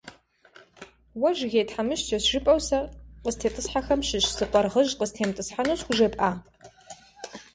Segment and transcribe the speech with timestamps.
[1.19, 2.79] Уэ Жыгей тхьэмыщкӀэщ, жыпӀэу сэ
[3.23, 6.31] къыстетӀысхьэхэм щыщ зы къуаргъыжь къыстемытӀысхьэну схужепӀа?!